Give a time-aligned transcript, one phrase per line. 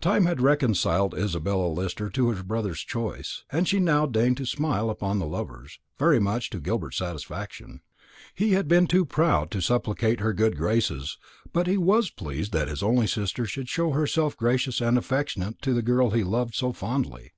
[0.00, 4.88] Time had reconciled Isabella Lister to her brother's choice, and she now deigned to smile
[4.88, 7.82] upon the lovers, very much to Gilbert's satisfaction.
[8.34, 11.18] He had been too proud to supplicate her good graces;
[11.52, 15.74] but he was pleased that his only sister should show herself gracious and affectionate to
[15.74, 17.32] the girl he loved so fondly.